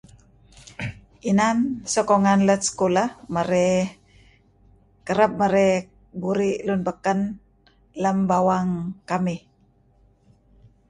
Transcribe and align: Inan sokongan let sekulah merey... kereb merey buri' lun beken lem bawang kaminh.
Inan 1.31 1.57
sokongan 1.93 2.39
let 2.47 2.61
sekulah 2.67 3.09
merey... 3.33 3.75
kereb 5.07 5.31
merey 5.39 5.73
buri' 6.21 6.61
lun 6.65 6.81
beken 6.87 7.19
lem 8.01 8.17
bawang 8.29 8.69
kaminh. 9.09 9.43